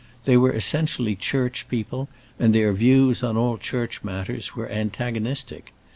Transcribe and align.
They 0.25 0.35
were 0.35 0.51
essentially 0.51 1.15
church 1.15 1.67
people, 1.69 2.09
and 2.39 2.55
their 2.55 2.73
views 2.73 3.21
on 3.21 3.37
all 3.37 3.59
church 3.59 4.03
matters 4.03 4.55
were 4.55 4.67
antagonistic. 4.67 5.73